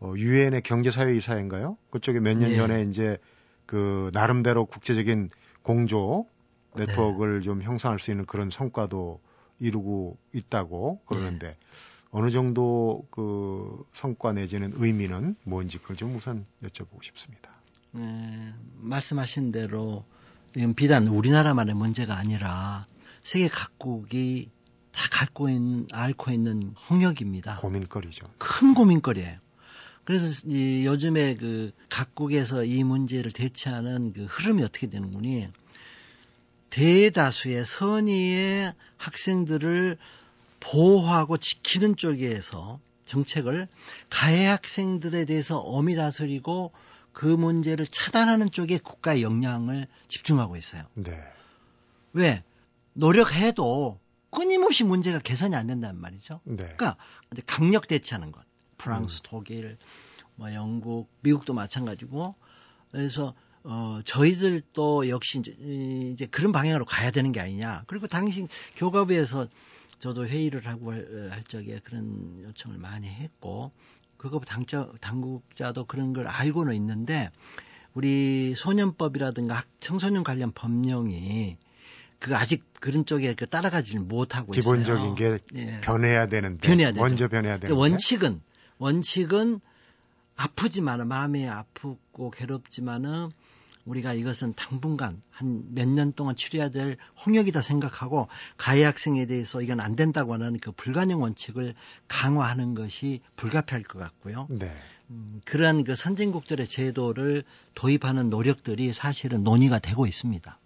[0.00, 1.78] 어, 유엔의 경제 사회 이사인가요?
[1.90, 2.56] 그쪽에 몇년 예.
[2.56, 3.18] 전에 이제
[3.66, 5.30] 그 나름대로 국제적인
[5.62, 6.26] 공조
[6.74, 7.44] 네트워크를 네.
[7.44, 9.20] 좀 형성할 수 있는 그런 성과도
[9.60, 11.56] 이루고 있다고 그러는데 네.
[12.10, 17.53] 어느 정도 그 성과 내지는 의미는 뭔지 그걸 좀 우선 여쭤보고 싶습니다.
[17.96, 20.04] 네, 말씀하신 대로
[20.56, 22.86] 이건 비단 우리나라만의 문제가 아니라
[23.22, 24.50] 세계 각국이
[24.90, 27.58] 다 갖고 있는 앓고 있는 홍역입니다.
[27.58, 28.26] 고민거리죠.
[28.38, 29.38] 큰 고민거리예요.
[30.04, 35.50] 그래서 이 요즘에 그 각국에서 이 문제를 대처하는 그 흐름이 어떻게 되는군요
[36.70, 39.96] 대다수의 선의의 학생들을
[40.58, 43.68] 보호하고 지키는 쪽에서 정책을
[44.10, 46.72] 가해 학생들에 대해서 어미 다스리고
[47.14, 50.84] 그 문제를 차단하는 쪽에 국가의 역량을 집중하고 있어요.
[50.94, 51.18] 네.
[52.12, 52.42] 왜?
[52.92, 53.98] 노력해도
[54.30, 56.40] 끊임없이 문제가 개선이 안 된다는 말이죠.
[56.44, 56.56] 네.
[56.56, 56.96] 그러니까
[57.46, 58.44] 강력 대처하는 것.
[58.76, 59.20] 프랑스, 음.
[59.22, 59.78] 독일,
[60.34, 62.34] 뭐 영국, 미국도 마찬가지고
[62.90, 67.84] 그래서 어, 저희들도 역시 이제, 이제 그런 방향으로 가야 되는 게 아니냐.
[67.86, 68.46] 그리고 당시
[68.76, 69.48] 교과부에서
[70.00, 73.72] 저도 회의를 하고 할, 할 적에 그런 요청을 많이 했고,
[74.30, 77.30] 그거 당자, 당국자도 그런 걸 알고는 있는데,
[77.92, 81.56] 우리 소년법이라든가 청소년 관련 법령이
[82.18, 85.14] 그 아직 그런 쪽에 그 따라가지를 못하고 기본적인 있어요.
[85.14, 85.80] 게 예.
[85.80, 88.40] 변해야 되는데 변해야 먼저 변해야 되는데 원칙은
[88.78, 89.60] 원칙은
[90.36, 93.30] 아프지만은 마음이 아프고 괴롭지만은
[93.84, 99.80] 우리가 이것은 당분간 한 몇 년 동안 치료해야 될 홍역이다 생각하고 가해 학생에 대해서 이건
[99.80, 101.74] 안 된다고 하는 그 불가능 원칙을
[102.08, 104.46] 강화하는 것이 불가피할 것 같고요.
[104.50, 104.74] 네.
[105.10, 107.44] 음, 그러한 그 선진국들의 제도를
[107.74, 110.58] 도입하는 노력들이 사실은 논의가 되고 있습니다.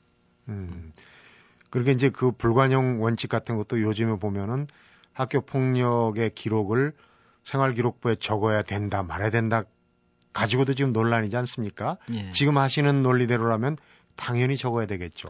[0.49, 0.93] 음.
[1.71, 4.69] 그러니까 이제 그 불관용 원칙 같은 것도 요즘에 보면은
[5.13, 6.93] 학교 폭력의 기록을
[7.45, 9.65] 생활기록부에 적어야 된다, 말아야 된다
[10.39, 11.99] 가지고도 지금 논란이지 않습니까?
[12.13, 12.31] 예.
[12.31, 13.77] 지금 하시는 논리대로라면
[14.15, 15.29] 당연히 적어야 되겠죠.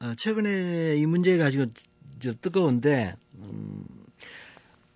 [0.00, 1.66] 어, 최근에 이 문제 가지고
[2.18, 3.84] 저 뜨거운데 음,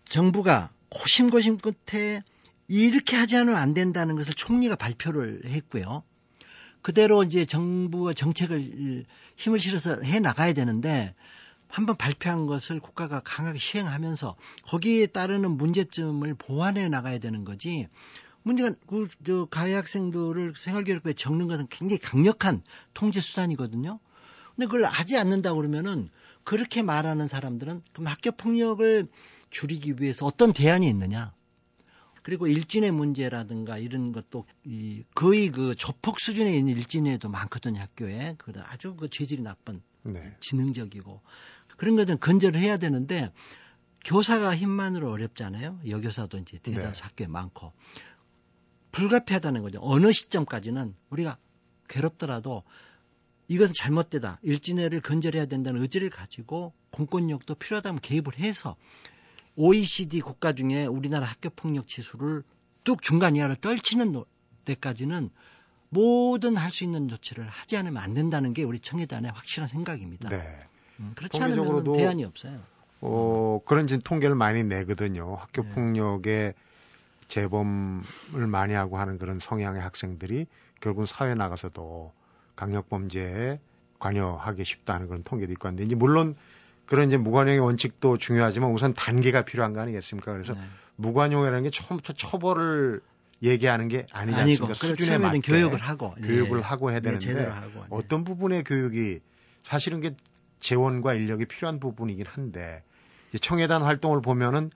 [0.08, 2.22] 정부가 고심고심 끝에
[2.66, 6.02] 이렇게 하지 않으면 안 된다는 것을 총리가 발표를 했고요.
[6.82, 9.04] 그대로 이제 정부가 정책을
[9.36, 11.14] 힘을 실어서 해 나가야 되는데
[11.68, 17.86] 한번 발표한 것을 국가가 강하게 시행하면서 거기에 따르는 문제점을 보완해 나가야 되는 거지
[18.42, 22.62] 문제가 그저 가해 학생들을 생활교육부에 적는 것은 굉장히 강력한
[22.94, 23.98] 통제 수단이거든요.
[24.56, 26.10] 근데 그걸 하지 않는다 그러면은
[26.44, 29.08] 그렇게 말하는 사람들은 그럼 학교 폭력을
[29.50, 31.32] 줄이기 위해서 어떤 대안이 있느냐?
[32.22, 38.52] 그리고 일진의 문제라든가 이런 것도 이 거의 그 조폭 수준에 있는 일진에도 많거든요 학교에 그
[38.64, 40.36] 아주 그 죄질이 나쁜 네.
[40.40, 41.22] 지능적이고
[41.76, 43.32] 그런 것들은 근절을 해야 되는데
[44.04, 45.80] 교사가 힘만으로 어렵잖아요.
[45.86, 47.08] 여교사도 이제 대다수 네.
[47.08, 47.72] 학교에 많고
[48.92, 49.78] 불가피하다는 거죠.
[49.82, 51.36] 어느 시점까지는 우리가
[51.88, 52.62] 괴롭더라도
[53.48, 54.38] 이것은 잘못되다.
[54.42, 58.76] 일진회를 근절해야 된다는 의지를 가지고 공권력도 필요하다면 개입을 해서
[59.56, 62.42] OECD 국가 중에 우리나라 학교 폭력 지수를
[62.84, 64.26] 뚝 중간 이하로 떨치는 노-
[64.64, 65.30] 데까지는
[65.88, 70.28] 모든 할 수 있는 조치를 하지 않으면 안 된다는 게 우리 청해단의 확실한 생각입니다.
[70.28, 70.60] 네.
[71.00, 72.60] 음, 그렇지 않으면 대안이 없어요.
[73.00, 75.34] 어, 그런 진 통계를 많이 내거든요.
[75.36, 75.70] 학교 네.
[75.72, 76.54] 폭력에
[77.30, 78.02] 재범을
[78.48, 80.46] 많이 하고 하는 그런 성향의 학생들이
[80.80, 82.12] 결국 사회 나가서도
[82.56, 83.60] 강력 범죄에
[84.00, 86.34] 관여하기 쉽다는 그런 통계도 있고 한데 이제 물론
[86.86, 90.32] 그런 이제 무관용의 원칙도 중요하지만 우선 단계가 필요한 거 아니겠습니까?
[90.32, 90.60] 그래서 네.
[90.96, 93.00] 무관용이라는 게 처음부터 처벌을
[93.42, 94.66] 얘기하는 게 아니지 않습니까?
[94.66, 96.62] 그래서 수준에 맞게 교육을 하고 교육을 예.
[96.62, 97.86] 하고 해야 네, 되는데 제대로 하고 네.
[97.90, 99.20] 어떤 부분의 교육이
[99.62, 100.16] 사실은 게
[100.58, 102.82] 재원과 인력이 필요한 부분이긴 한데
[103.28, 104.70] 이제 청해단 활동을 보면은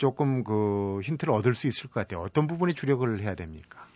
[0.00, 2.22] 조금 그 힌트를 얻을 수 있을 것 같아요.
[2.22, 3.86] 어떤 부분에 주력을 해야 됩니까?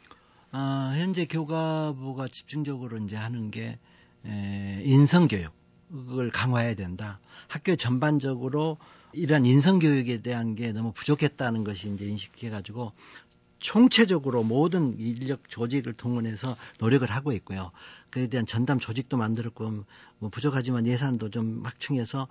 [0.53, 3.79] 아, 현재 교가부가 집중적으로 이제 하는 게
[4.27, 7.21] 에, 인성 교육을 강화해야 된다.
[7.49, 8.77] 학교 전반적으로
[9.15, 12.93] 이러한 인성 교육에 대한 게 너무 부족했다는 것이 이제 인식해 가지고
[13.61, 17.71] 총체적으로 모든 인력 조직을 동원해서 노력을 하고 있고요.
[18.11, 19.85] 그에 대한 전담 조직도 만들었고
[20.19, 22.29] 뭐 부족하지만 예산도 좀 확충해서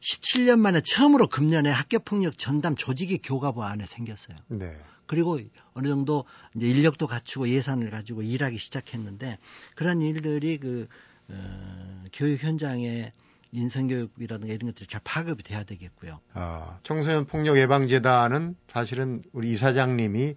[0.00, 4.36] 17년 만에 처음으로 금년에 학교 폭력 전담 조직이 교가부 안에 생겼어요.
[4.48, 4.76] 네.
[5.06, 5.40] 그리고
[5.74, 9.38] 어느 정도 이제 인력도 갖추고 예산을 가지고 일하기 시작했는데
[9.74, 10.86] 그런 일들이 그
[11.28, 13.12] 어, 교육 현장에
[13.52, 16.20] 인성교육이라든가 이런 것들이 잘 파급이 돼야 되겠고요.
[16.34, 20.34] 어, 청소년 폭력 예방재단은 사실은 우리 이사장님이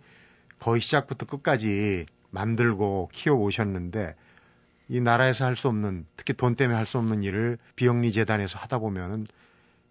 [0.60, 4.16] 거의 시작부터 끝까지 만들고 키워 오셨는데
[4.88, 8.80] 이 나라에서 할 수 없는 특히 돈 때문에 할 수 없는 일을 비영리 재단에서 하다
[8.80, 9.28] 보면은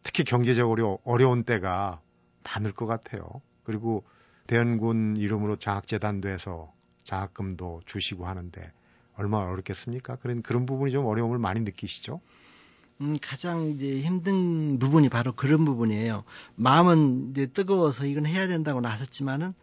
[0.02, 2.00] 특히 경제적으로 어려운 때가
[2.44, 3.42] 많을 것 같아요.
[3.64, 4.04] 그리고
[4.46, 6.72] 대연군 이름으로 장학재단도 해서
[7.04, 8.72] 장학금도 주시고 하는데
[9.16, 10.16] 얼마나 어렵겠습니까?
[10.16, 12.20] 그런 그런 부분이 좀 어려움을 많이 느끼시죠?
[13.00, 16.24] 음, 가장 이제 힘든 부분이 바로 그런 부분이에요.
[16.56, 19.54] 마음은 이제 뜨거워서 이건 해야 된다고 나섰지만은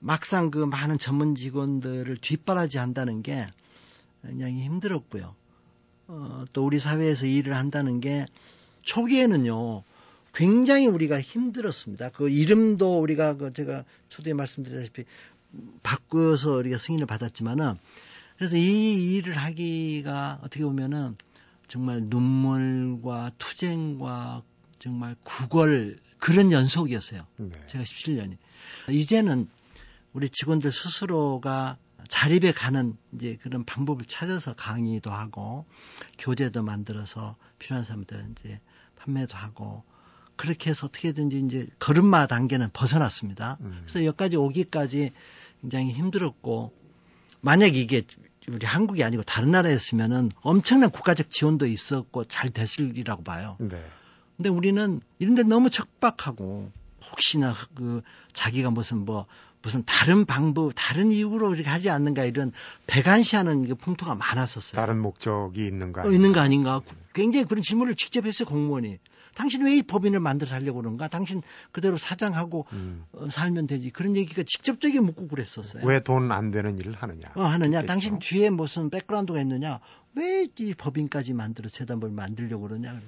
[0.00, 3.46] 막상 그 많은 전문 직원들을 뒷바라지 한다는 게
[4.22, 5.34] 굉장히 힘들었고요.
[6.08, 8.26] 어, 또 우리 사회에서 일을 한다는 게
[8.88, 9.82] 초기에는요,
[10.32, 12.08] 굉장히 우리가 힘들었습니다.
[12.10, 15.04] 그 이름도 우리가 그 제가 초대에 말씀드렸다시피
[15.82, 17.74] 바꾸어서 우리가 승인을 받았지만은
[18.38, 21.16] 그래서 이 일을 하기가 어떻게 보면은
[21.66, 24.42] 정말 눈물과 투쟁과
[24.78, 27.26] 정말 구걸 그런 연속이었어요.
[27.36, 27.50] 네.
[27.66, 28.38] 제가 17년이.
[28.90, 29.48] 이제는
[30.14, 31.76] 우리 직원들 스스로가
[32.08, 35.66] 자립에 가는 이제 그런 방법을 찾아서 강의도 하고
[36.18, 38.60] 교재도 만들어서 필요한 사람들 이제
[39.08, 39.82] 판매도 하고
[40.36, 43.56] 그렇게 해서 어떻게든지 이제 걸음마 단계는 벗어났습니다.
[43.62, 43.78] 음.
[43.82, 45.12] 그래서 여기까지 오기까지
[45.62, 46.72] 굉장히 힘들었고
[47.40, 48.04] 만약 이게
[48.48, 53.56] 우리 한국이 아니고 다른 나라였으면은 엄청난 국가적 지원도 있었고 잘 됐으리라고 봐요.
[53.58, 53.82] 네.
[54.36, 56.70] 근데 우리는 이런 데 너무 척박하고
[57.10, 59.26] 혹시나 그 자기가 무슨 뭐
[59.62, 62.52] 무슨 다른 방법, 다른 이유로 이렇게 하지 않는가 이런
[62.86, 64.76] 배관시하는 그 풍토가 많았었어요.
[64.80, 66.02] 다른 목적이 있는가?
[66.06, 66.80] 어, 있는 거 아닌가?
[67.12, 68.98] 굉장히 그런 질문을 직접 했어요 공무원이.
[69.34, 71.06] 당신 왜 이 법인을 만들어 살려고 그런가?
[71.06, 73.04] 당신 그대로 사장하고 음.
[73.12, 73.90] 어, 살면 되지.
[73.90, 75.84] 그런 얘기가 직접적인 묻고 그랬었어요.
[75.84, 77.28] 왜 돈 안 되는 일을 하느냐?
[77.34, 77.82] 어, 하느냐?
[77.82, 79.80] 당신 뒤에 무슨 백그라운드가 있느냐?
[80.14, 83.00] 왜 이 법인까지 만들어 재단법을 만들려고 그러냐?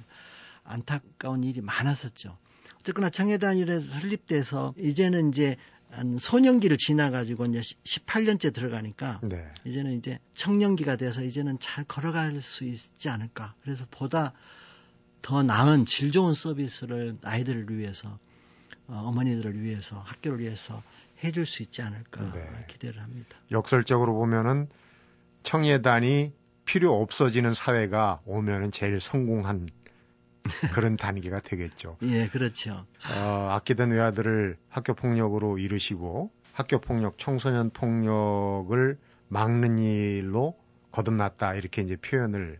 [0.64, 2.36] 안타까운 일이 많았었죠.
[2.80, 5.56] 어쨌거나 청해단일에 설립돼서 이제는 이제
[5.90, 9.50] 한 소년기를 지나가지고 이제 18년째 들어가니까 네.
[9.64, 13.54] 이제는 이제 청년기가 돼서 이제는 잘 걸어갈 수 있지 않을까.
[13.62, 14.32] 그래서 보다
[15.22, 18.18] 더 나은 질 좋은 서비스를 아이들을 위해서
[18.86, 20.82] 어, 어머니들을 위해서 학교를 위해서
[21.22, 22.64] 해줄 수 있지 않을까 네.
[22.68, 23.36] 기대를 합니다.
[23.50, 24.68] 역설적으로 보면은
[25.42, 26.32] 청예단이
[26.64, 29.68] 필요 없어지는 사회가 오면은 제일 성공한
[30.72, 31.96] 그런 단계가 되겠죠.
[32.02, 32.86] 예, 그렇죠.
[33.08, 38.98] 어, 아끼던 외아들을 학교 폭력으로 이르시고 학교 폭력, 청소년 폭력을
[39.28, 40.58] 막는 일로
[40.92, 42.58] 거듭났다 이렇게 이제 표현을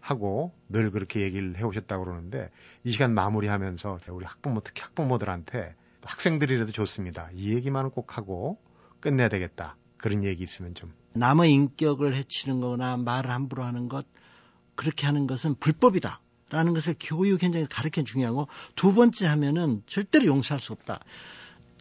[0.00, 2.50] 하고 늘 그렇게 얘기를 해오셨다고 그러는데
[2.84, 7.30] 이 시간 마무리하면서 우리 학부모 특히 학부모들한테 학생들이라도 좋습니다.
[7.34, 8.58] 이 얘기만은 꼭 하고
[9.00, 9.76] 끝내야 되겠다.
[9.96, 14.06] 그런 얘기 있으면 좀 남의 인격을 해치는 거나 말을 함부로 하는 것
[14.74, 16.20] 그렇게 하는 것은 불법이다.
[16.52, 21.00] 라는 것을 교육 현장에서 가르치는 중요하고 두 번째 하면은 절대로 용서할 수 없다.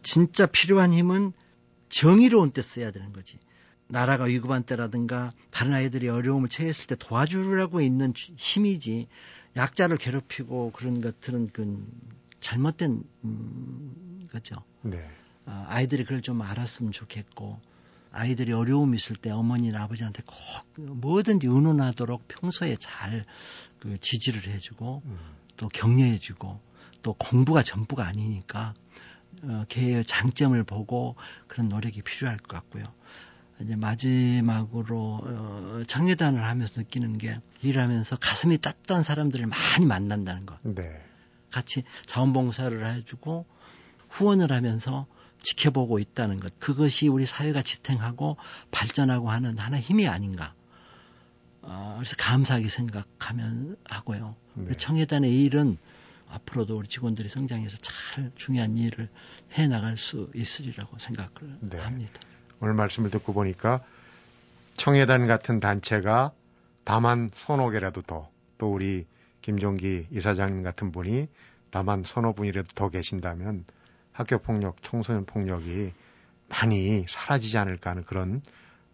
[0.01, 1.33] 진짜 필요한 힘은
[1.89, 3.37] 정의로운 때 써야 되는 거지.
[3.87, 9.09] 나라가 위급한 때라든가 다른 아이들이 어려움을 처했을 때 도와주려고 있는 힘이지
[9.57, 11.85] 약자를 괴롭히고 그런 것들은 그
[12.39, 14.55] 잘못된 음, 거죠.
[14.83, 15.05] 네.
[15.45, 17.59] 어, 아이들이 그걸 좀 알았으면 좋겠고
[18.11, 20.35] 아이들이 어려움 있을 때 어머니나 아버지한테 꼭
[20.75, 23.25] 뭐든지 의논하도록 평소에 잘
[23.81, 25.17] 그 지지를 해주고 음.
[25.57, 26.59] 또 격려해주고
[27.01, 28.73] 또 공부가 전부가 아니니까
[29.43, 31.15] 어, 개의 장점을 보고
[31.47, 32.83] 그런 노력이 필요할 것 같고요.
[33.59, 40.59] 이제 마지막으로 어, 청계단을 하면서 느끼는 게 일하면서 가슴이 따뜻한 사람들을 많이 만난다는 것.
[40.61, 41.03] 네.
[41.49, 43.45] 같이 자원봉사를 해주고
[44.09, 45.07] 후원을 하면서
[45.41, 46.57] 지켜보고 있다는 것.
[46.59, 48.37] 그것이 우리 사회가 지탱하고
[48.71, 50.53] 발전하고 하는 하나의 힘이 아닌가.
[51.61, 54.35] 어, 그래서 감사하게 생각하면 하고요.
[54.55, 54.73] 네.
[54.75, 55.77] 청해단의 일은
[56.29, 59.09] 앞으로도 우리 직원들이 성장해서 잘 중요한 일을
[59.53, 61.77] 해 나갈 수 있으리라고 생각을 네.
[61.77, 62.19] 합니다.
[62.59, 63.83] 오늘 말씀을 듣고 보니까
[64.77, 66.31] 청해단 같은 단체가
[66.83, 69.05] 다만 서너 개라도 더, 또 우리
[69.41, 71.27] 김종기 이사장님 같은 분이
[71.69, 73.65] 다만 서너 분이라도 더 계신다면
[74.11, 75.93] 학교 폭력, 청소년 폭력이
[76.49, 78.41] 많이 사라지지 않을까 하는 그런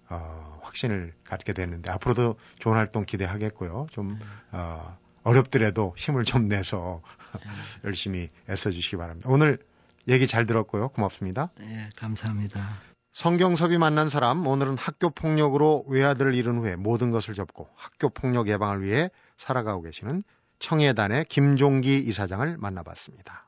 [0.10, 3.88] 어, 확신을 갖게 됐는데 앞으로도 좋은 활동 기대하겠고요.
[3.92, 4.20] 좀
[4.52, 7.02] 어, 어렵더라도 힘을 좀 내서
[7.84, 9.30] 열심히 애써주시기 바랍니다.
[9.30, 9.60] 오늘
[10.08, 10.90] 얘기 잘 들었고요.
[10.90, 11.52] 고맙습니다.
[11.60, 12.80] 예, 감사합니다.
[13.12, 18.84] 성경섭이 만난 사람 오늘은 학교 폭력으로 외아들을 잃은 후에 모든 것을 접고 학교 폭력 예방을
[18.84, 20.24] 위해 살아가고 계시는
[20.60, 23.47] 청해단의 김종기 이사장을 만나봤습니다.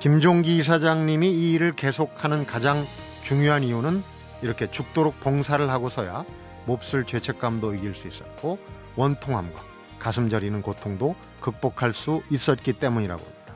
[0.00, 2.86] 김종기 이사장님이 이 일을 계속하는 가장
[3.24, 4.02] 중요한 이유는
[4.42, 6.24] 이렇게 죽도록 봉사를 하고서야
[6.66, 8.58] 몹쓸 죄책감도 이길 수 있었고
[8.96, 9.60] 원통함과
[9.98, 13.54] 가슴 저리는 고통도 극복할 수 있었기 때문이라고 합니다.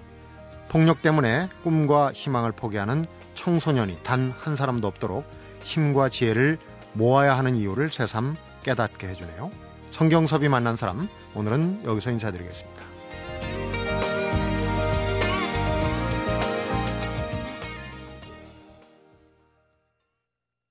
[0.69, 5.25] 폭력 때문에 꿈과 희망을 포기하는 청소년이 단 한 사람도 없도록
[5.63, 6.59] 힘과 지혜를
[6.95, 9.51] 모아야 하는 이유를 새삼 깨닫게 해주네요.
[9.93, 12.92] 성경섭이 만난 사람, 오늘은 여기서 인사드리겠습니다.